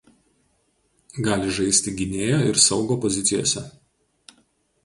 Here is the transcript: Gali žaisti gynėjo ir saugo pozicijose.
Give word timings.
Gali 1.27 1.53
žaisti 1.59 1.93
gynėjo 2.01 2.39
ir 2.53 2.61
saugo 2.65 2.99
pozicijose. 3.05 3.67